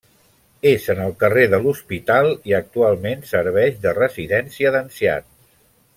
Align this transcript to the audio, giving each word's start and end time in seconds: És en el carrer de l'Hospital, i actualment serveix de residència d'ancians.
És 0.69 0.87
en 0.93 1.01
el 1.07 1.11
carrer 1.23 1.43
de 1.51 1.59
l'Hospital, 1.65 2.31
i 2.53 2.57
actualment 2.61 3.23
serveix 3.33 3.79
de 3.85 3.95
residència 3.99 4.73
d'ancians. 4.79 5.33